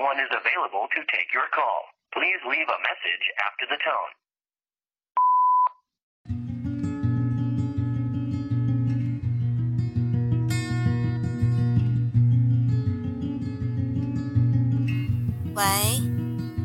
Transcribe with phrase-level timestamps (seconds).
[0.00, 1.92] One is available to take your call.
[2.14, 4.10] Please leave a message after the tone.
[15.54, 15.64] 喂，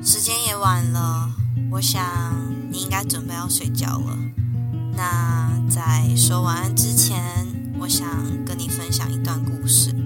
[0.01, 1.27] 时间也晚了，
[1.73, 2.01] 我想
[2.71, 4.17] 你应该准备要睡觉了。
[4.95, 7.21] 那在说晚安之前，
[7.81, 8.07] 我想
[8.45, 10.04] 跟你分享一段故事。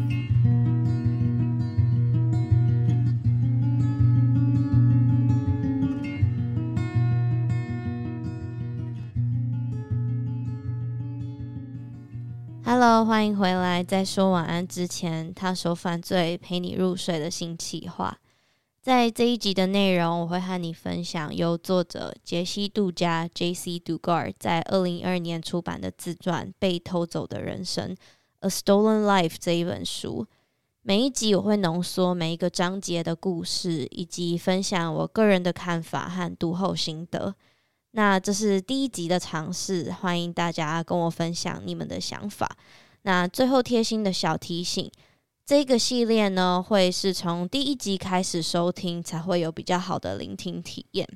[13.05, 13.83] 欢迎回来。
[13.83, 18.17] 在说晚安之前，他说犯罪陪你入睡的新企划。
[18.81, 23.79] 在这一集的内容，我会和你分享由作者杰西·杜加 （J.C.
[23.79, 27.95] Dugard） 在二零一二年出版的自传《被偷走的人生》
[28.39, 30.25] （A Stolen Life） 这一本书。
[30.81, 37.35] 每一集我会浓缩每一个章节的故事，以及分享我个人的看法和读后心得。
[37.91, 42.49] 那这是第一集的尝试，欢迎大家跟我分享你们的想法。
[43.03, 44.91] 那最后贴心的小提醒。
[45.45, 51.07] 这个系列呢，会是从第一集开始收听，才会有比较好的聆听体验。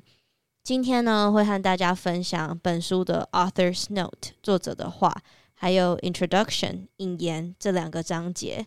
[0.62, 5.14] 今天呢，会和大家分享本书的 Author's Note 作者的话，
[5.54, 8.66] 还有 Introduction 引言这两个章节。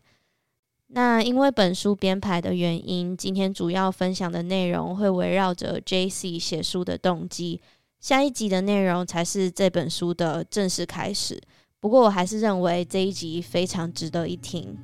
[0.88, 7.60] 那因为本书编排的原因，今天主要分享的内容会围绕着 JC 写书的动机。
[8.00, 11.42] 下一集的内容才是这本书的正式开始。
[11.80, 14.76] 不过我还是认为这一集非常值得一听。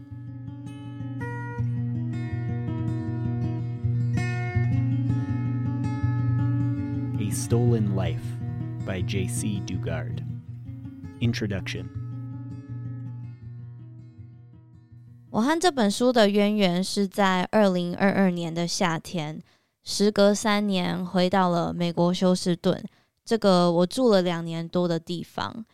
[7.20, 8.20] 《A Stolen Life》
[8.86, 9.60] by J.C.
[9.66, 10.20] Dugard.
[11.20, 11.86] Introduction。
[15.32, 19.42] 我和这本书的渊源是在二零二二年的夏天，
[19.84, 22.84] 时隔三年回到了美国休斯顿，
[23.26, 25.66] 这个我住了两年多的地方。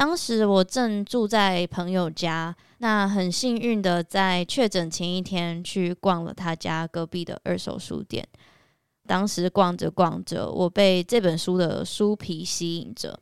[0.00, 8.26] 当时我正住在朋友家，那很幸运的在确诊前一天去逛了他家隔壁的二手书店。
[9.06, 13.20] 当时逛着逛着，我被这本书的书皮吸引着。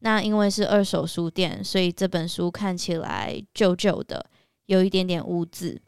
[0.00, 4.22] 那因为是二手书店，所以这本书看起来旧旧的，
[4.66, 5.80] 有一点点污渍。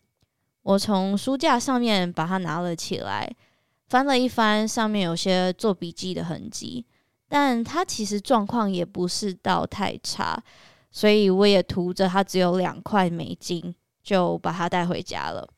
[0.62, 3.30] 我从书架上面把它拿了起来，
[3.88, 6.86] 翻了一翻，上面有些做笔记的痕迹，
[7.34, 10.38] 但他其实状况也不是到太差，
[10.90, 15.48] 所以我也图着他只有两块美金，就把他带回家了。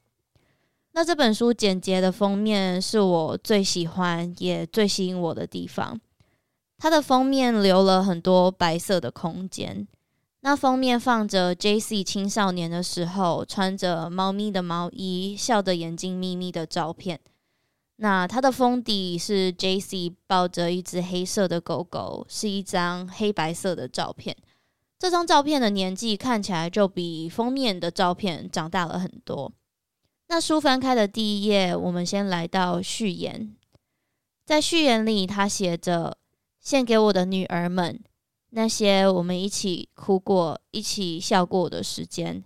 [0.93, 6.01] 那这本书简洁的封面是我最喜欢也最吸引我的地方。
[6.79, 9.85] 它的封面留了很多白色的空间。
[10.43, 17.19] 那封面放着 JC 青少年的时候穿着猫咪的毛衣，笑得眼睛眯眯的照片。
[17.97, 24.37] 那它的封底是 JC 抱着一只黑色的狗狗，是一张黑白色的照片。
[24.99, 29.53] 这张照片的年纪看起来就比封面的照片长大了很多。
[30.29, 33.55] 那书翻开的第一页，我们先来到序言。
[34.45, 36.17] 在序言里，他写着
[36.61, 38.03] ：“献给我的女儿们，
[38.51, 42.43] 那些我们一起哭过、一起笑过的时间，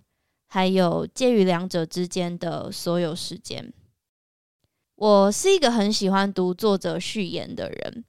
[0.47, 3.73] 还有介于两者之间的所有时间。”
[4.99, 8.03] 我是一个很喜欢读作者序言的人。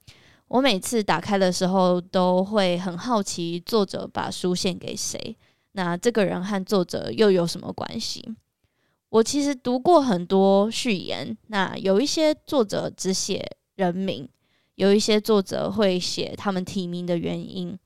[0.49, 5.37] 我每次打开的时候，都会很好奇作者把书献给谁。
[5.71, 8.35] 那这个人和作者又有什么关系？
[9.09, 14.29] 我其实读过很多序言，那有一些作者只写人名，
[14.75, 17.79] 有一些作者会写他们提名的原因。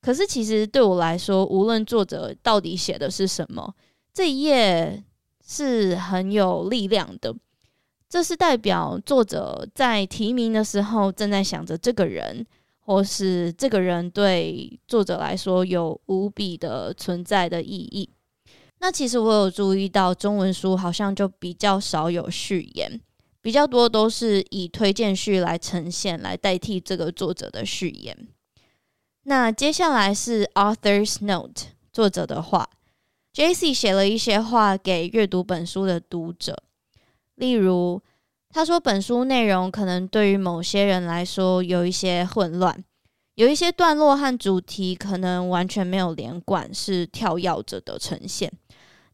[0.00, 3.74] 可是其实对我来说，无论作者到底写的是什么，
[4.12, 5.02] 这一页
[5.44, 7.34] 是很有力量的。
[8.14, 12.46] 这是代表作者在提名的时候正在想着这个人，
[12.78, 18.08] 或是这个人对作者来说有无比的存在的意义。
[18.78, 23.00] 那其实我有注意到，中文书好像就比较少有序言，
[23.42, 28.28] 比较多都是以推荐序来呈现，来代替这个作者的序言。
[29.24, 31.62] 那接下来是 Author's Note，
[31.92, 32.70] 作者的话
[33.34, 36.62] ，JC 写了一些话给阅读本书的读者。
[37.36, 38.00] 例如，
[38.50, 42.84] 他说本书内容可能对于某些人来说有一些混乱，
[43.34, 48.52] 有一些段落和主题可能完全没有连贯，是跳跃着的呈现。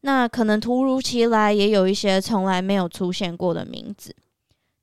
[0.01, 4.15] 那可能突如其来，也有一些从来没有出现过的名字。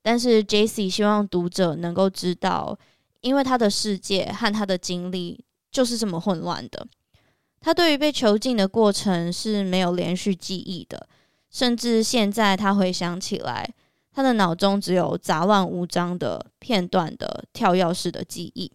[0.01, 2.77] 但是 JC 希望读者能够知道，
[3.21, 6.87] 因为他的世界和他的经历就是这么混乱的。
[7.59, 11.07] 他对于被囚禁的过程是没有连续记忆的。
[11.49, 13.73] 甚至现在，他回想起来，
[14.11, 18.71] 他的脑中只有杂乱无章的片段的跳跃式的记忆。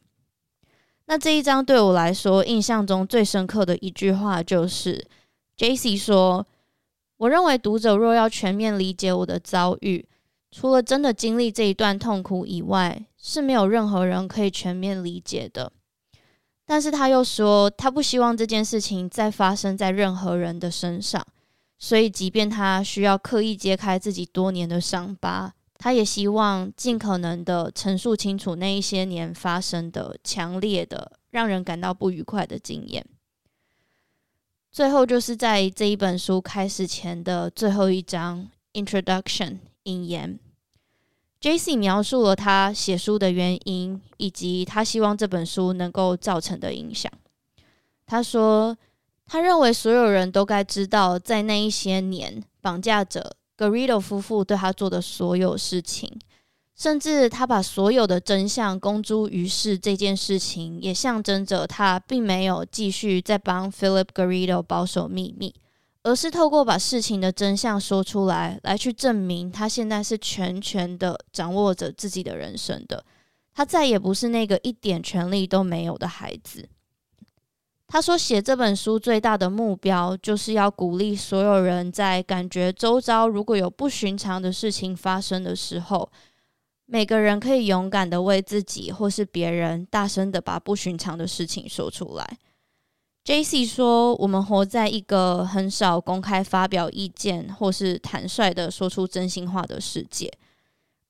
[1.06, 5.06] 那这一章对我来说，印象中最深刻的一句话就是
[5.58, 6.46] ，JC 说
[7.18, 10.06] ：“我认为读者若要全面理解我的遭遇，
[10.50, 15.70] 除了真的经历这一段痛苦以外，是没有任何人可以全面理解的。”
[16.66, 21.22] 但是他又说，他不希望这件事情再发生在任何人的身上。
[21.76, 33.04] 所以，即便他需要刻意揭开自己多年的伤疤，他也希望尽可能的陈述清楚那一些年发生的强烈的、让人感到不愉快的经验。
[34.70, 40.38] 最后，就是在这一本书开始前的最后一章 （Introduction） 引言
[41.40, 47.12] ，JC 描述了他写书的原因，以及他希望这本书能够造成的影响。
[48.06, 48.78] 他说。
[49.26, 56.18] 他认为所有人都该知道，在那一些年，绑架者 Garrido 夫妇对他做的所有事情，
[56.76, 65.54] 甚至他把所有的真相公诸于世这件事情，也象征着他并没有继续在帮 Philip Garrido 保守秘密，
[66.02, 73.04] 而是透过把事情的真相说出来，来去证明他现在是全权的掌握着自己的人生的，
[73.54, 76.68] 他再也不是那个一点权利都没有的孩子。
[77.94, 86.10] 他说：“写这本书最大的目标，就是要鼓励所有人在感觉周遭如果有不寻常的事情发生的时候，
[86.86, 92.38] 每个人可以勇敢的为自己或是别人大声的把不寻常的事情说出来。”
[93.24, 100.28] JC 说：“我们活在一个很少公开发表意见或是坦率的说出真心话的世界，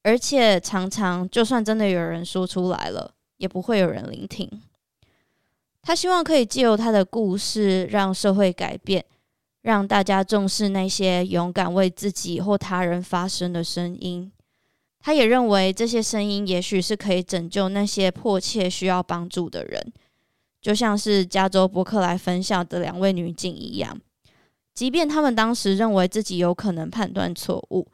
[0.02, 4.50] 而且常常就算真的有人说出来了，也不会有人聆听。”
[5.84, 9.04] 他希望可以借由他的故事，让社会改变，
[9.60, 14.32] 让大家重视那些勇敢为自己或他人发声的声音。
[15.00, 19.92] 他也认为这些声音也许是可以拯救那些迫切需要帮助的人，
[20.62, 24.00] 就像是加州伯克莱分校的两位女警一样。
[24.72, 27.86] 即便他们当时认为自己有可能判断错误，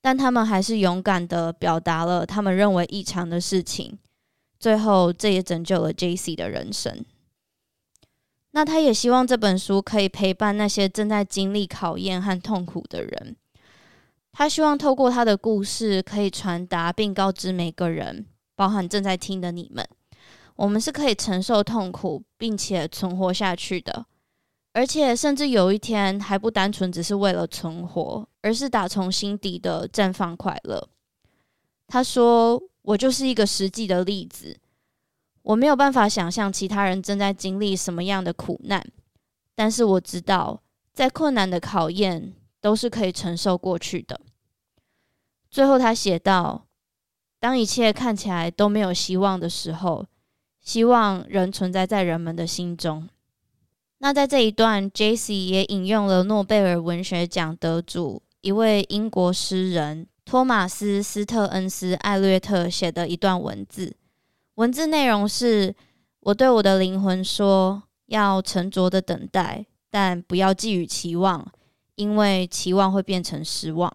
[0.00, 3.98] 但他们还是勇敢地表达了他们认为异常的事情。
[4.60, 7.04] 最后，这也拯救了 JC 的人生。
[8.52, 13.36] 那他也希望这本书可以陪伴那些正在经历考验和痛苦的人。
[14.30, 19.86] 他希望透过他的故事，可以传达并告知每个人，包含正在听的你们，
[20.56, 24.06] 我们是可以承受痛苦并且存活下去的，
[24.72, 30.88] 而且甚至有一天还不单纯只是为了存活，而是打从心底的绽放快乐。
[31.88, 34.56] 他说：“我就是一个实际的例子。”
[35.42, 38.84] 我没有办法想象其他人正在经历什么样的苦难，
[39.54, 44.20] 但是我知道，再困难的考验都是可以承受过去的。
[45.50, 46.66] 最后，他写道
[47.40, 50.06] ：“当一切看起来都没有希望的时候，
[50.60, 53.08] 希望仍存在在人们的心中。”
[53.98, 63.94] 那在这一段，JC 也引用了诺贝尔文学奖得主一位英国诗人托马斯·斯特恩斯·艾略特写的一段文字。
[64.56, 65.74] 文字内容是：
[66.20, 71.50] 我对我的灵魂说，要沉着的等待，但不要寄予期望，
[71.94, 73.90] 因为期望会变成失望。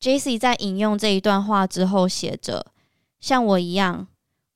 [0.00, 2.66] JC 在引用这一段话之后写着：
[3.20, 4.06] 像我一样，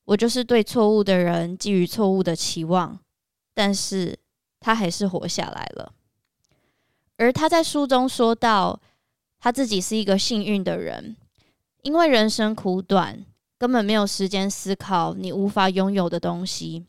[0.04, 2.98] 我就是对错误的人寄予错误的期望，
[3.54, 4.18] 但是
[4.60, 5.92] 他还是活下来了。
[7.16, 8.78] 而他在书中说到，
[9.40, 11.16] 他自己是一个幸运的人，
[11.82, 13.24] 因为人生苦短。
[13.62, 16.84] 根本没有时间思考你无法拥有的东西，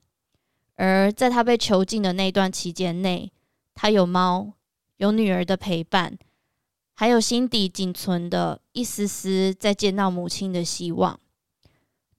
[0.74, 3.32] 而在他被囚禁的那段期间内，
[3.75, 4.53] 他有猫，
[4.98, 6.18] 有女儿的陪伴，
[6.96, 11.20] 还有心底仅存的一丝丝再见到母亲的希望。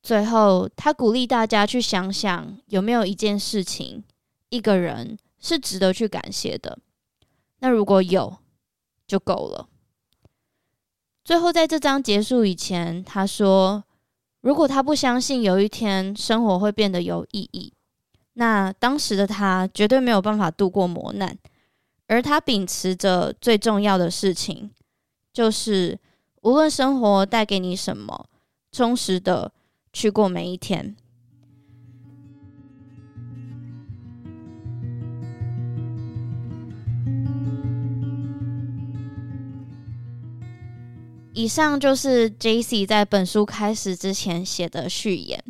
[0.00, 4.04] 最后，他鼓励大家去想想，有没有一件事情、
[4.50, 6.78] 一个人是值得去感谢的。
[7.58, 8.36] 那如果有，
[9.08, 9.68] 就够了。
[11.24, 13.82] 最后，在这章结束以前，他说
[14.44, 17.72] ：“如果他不相信有一天生活会变得有意义，
[18.34, 21.34] 那当时的他绝对没有办法度过磨难。
[22.08, 24.70] 而他秉持着最重要的事情，
[25.32, 25.98] 就是
[26.42, 28.26] 无论生活带给你什么，
[28.70, 29.50] 充实的
[29.94, 30.94] 去过每一天。”
[41.34, 45.42] 以上就是 JC 在本书开始之前写的序言。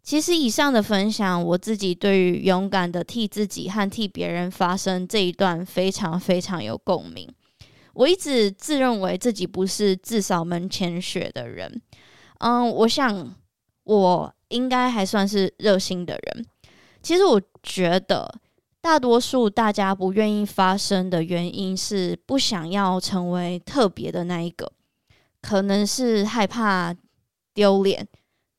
[0.00, 7.28] 其实，以上的分享，我自己对于勇敢的替自己和替别人发声这一段非常非常有共鸣。
[7.94, 11.82] 我一直自认为自己不是自扫门前雪的人，
[12.38, 13.34] 嗯，我想
[13.82, 16.46] 我应该还算是热心的人。
[17.02, 18.32] 其实，我觉得
[18.80, 24.72] 大多数大家不愿意发声的原因是不想要成为特别的那一个。
[25.40, 26.94] 可能是害怕
[27.54, 28.06] 丢脸，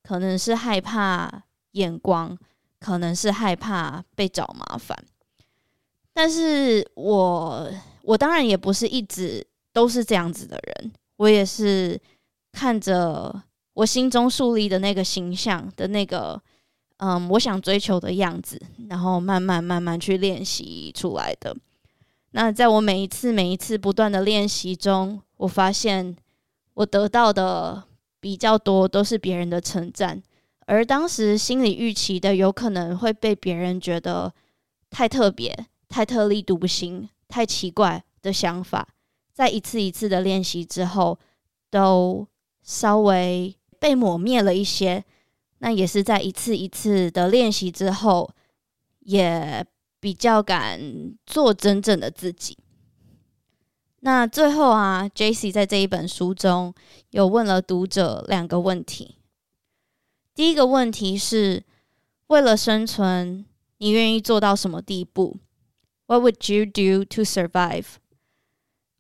[0.02, 2.38] 可能是害怕眼光，
[2.80, 4.98] 可能是害怕被找麻烦。
[6.14, 7.72] 但是我
[8.02, 12.00] 我当然也不是一直都是这样子的人，我也是
[12.52, 13.44] 看着
[13.74, 16.42] 我心中树立的那个形象的那个
[16.98, 21.56] 嗯，我想追求的样子，然后慢慢慢慢去练习出来的。
[22.32, 26.16] 那在我每一次每一次不断的练习中，我发现。
[26.80, 27.84] 我得到的
[28.22, 30.24] 比较多都是别人的称赞，
[30.66, 34.34] 而当时心里预期的有可能会被别人觉得
[34.90, 38.88] 太特别、太特立独行、太奇怪的想法，
[39.34, 41.20] 在一次一次的练习之后，
[41.70, 42.26] 都
[42.64, 45.04] 稍微被抹灭了一些。
[45.58, 48.32] 那也是在一次一次的练习之后，
[49.02, 49.66] 也
[50.00, 50.80] 比较敢
[51.26, 52.58] 做真正的自己。
[54.02, 56.74] 那最后啊，JC 在这一本书中
[57.10, 59.18] 有问了读者两个问题。
[60.34, 61.64] 第一个问题是：
[62.28, 63.46] 为了生存，
[63.78, 65.38] 你愿意做到什么地步
[66.08, 67.86] ？What would you do to survive？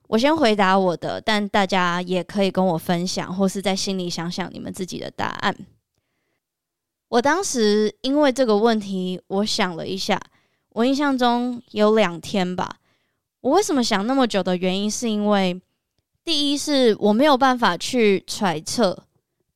[0.09, 5.55] 我先回答我的，但大家也可以跟我分享，或是在心里想想你们自己的答案。
[7.07, 10.21] 我当时因为这个问题，我想了一下，
[10.69, 12.78] 我印象中有两天吧。
[13.41, 15.59] 我为什么想那么久的原因，是因为
[16.25, 19.05] 第一是我没有办法去揣测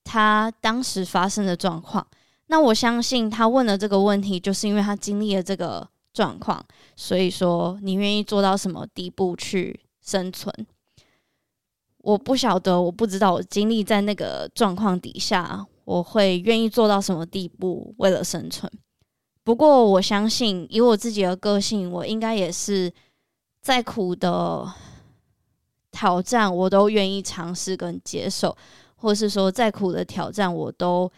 [0.04, 2.06] 他当时发生的状况。
[2.48, 6.64] 那我相信他问的这个问题，就是因为他经历了这个状况，
[6.96, 10.54] 所以说你愿意做到什么地步去生存？
[11.98, 18.72] 我不晓得，我不知道我经历在那个状况底下，我会愿意做到什么地步为了生存。
[19.44, 22.90] 不过我相信，以我自己的个性，我应该也是。
[23.64, 24.70] 再苦的
[25.90, 28.56] 挑战，我都愿意尝试跟接受，
[28.98, 31.10] 或是说再苦的挑战，我都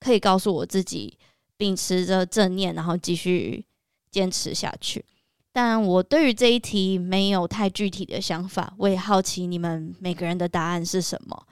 [0.00, 1.16] 可以告诉我自己，
[1.56, 3.64] 秉持着正念，然后继续
[4.10, 5.04] 坚持下去。
[5.52, 11.46] 但我对于这一题没有太具体的想法，我也好奇你们每个人的答案是什么。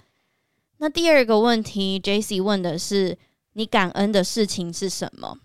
[0.78, 3.16] 那第二个问题，JC 问的是
[3.52, 5.38] 你感恩的事情是什么？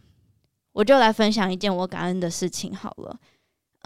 [0.71, 3.19] 我就来分享一件我感恩的事情好了。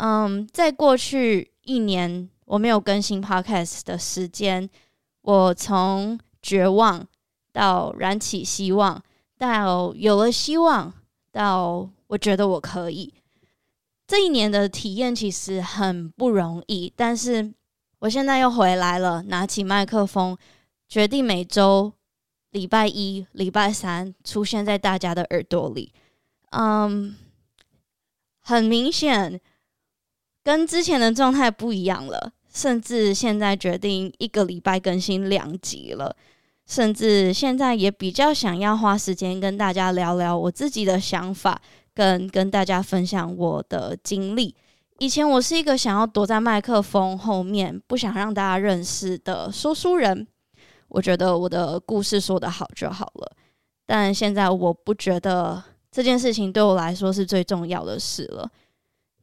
[0.03, 4.67] 嗯，在过去一年我没有更新 Podcast 的时间，
[5.22, 7.05] 我从绝望
[7.53, 9.00] 到燃起希望，
[9.38, 10.91] 到有了希望，
[11.31, 13.13] 到我觉得我可以。
[14.08, 17.53] 这一年的体验其实很不容易，但是
[18.00, 20.36] 我现在又回来了，拿起麦克风，
[20.88, 21.93] 决定每周
[22.50, 25.93] 礼拜一、礼拜三出现在大家的耳朵里。
[26.50, 27.15] 嗯，
[28.39, 29.39] 很明显。
[30.43, 36.15] 跟之前的状态不一样了，甚至现在决定一个礼拜更新两集了，
[36.65, 41.62] 甚至现在也比较想要花时间跟大家聊聊我自己的想法，
[41.93, 44.55] 跟跟大家分享我的经历。
[45.00, 50.27] 以前我是一个想要躲在麦克风后面，不想让大家认识的说书人，
[50.88, 53.31] 我觉得我的故事说得好就好了。
[53.86, 58.50] 但现在我不觉得这件事情对我来说是最重要的事了。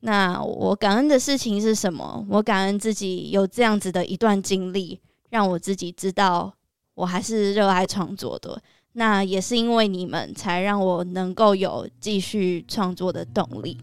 [0.00, 2.24] 那我感恩的事情是什么？
[2.28, 5.00] 我感恩自己有这样子的一段经历，
[5.30, 6.52] 让我自己知道
[6.94, 8.60] 我还是热爱创作的。
[8.92, 13.76] 那也是因为你们，才让我能够有继续创作的动力。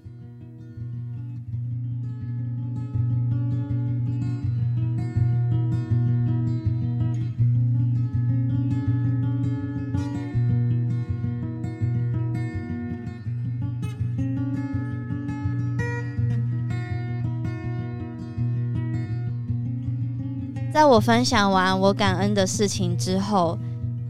[20.75, 23.58] 在我分享完我感恩的事情之后，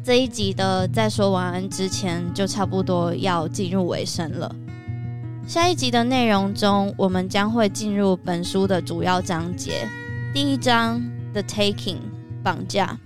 [0.04, 4.52] 这一集的在说晚安之前，就差不多要进入尾声了。
[5.48, 9.88] 下一集的内容中，我们将会进入本书的主要章节。
[10.34, 11.00] 第一章
[11.34, 12.00] ，The Taking，
[12.44, 12.98] 绑架。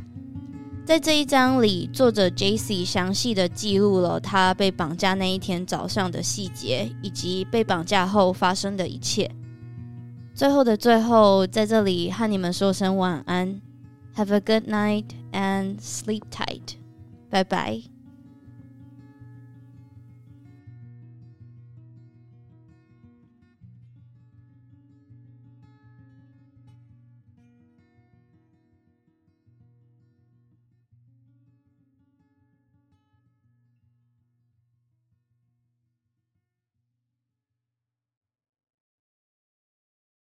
[0.86, 9.30] 在这一章里，作者 Jacy 详细的记录了他被绑架那一天早上的细节，以及被绑架后发生的一切。
[10.39, 13.61] 最后的最后，在这里和你们说声晚安，
[14.17, 16.75] Have a good night and sleep tight，
[17.31, 17.83] 拜拜。